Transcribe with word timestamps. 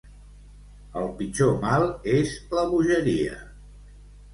El 1.01 1.05
pitjor 1.21 1.53
mal 1.67 1.87
és 2.17 2.35
la 2.59 2.67
bogeria. 2.75 3.41